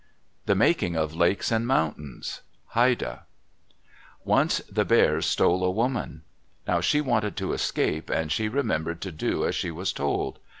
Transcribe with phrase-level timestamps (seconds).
[0.47, 3.25] THE MAKING OF LAKES AND MOUNTAINS Haida
[4.23, 6.23] Once the Bears stole a woman.
[6.67, 10.39] Now she wanted to escape, and she remembered to do as she was told.